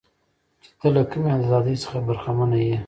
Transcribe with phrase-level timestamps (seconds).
[0.63, 2.77] چې ته له کمې ازادۍ څخه برخمنه یې.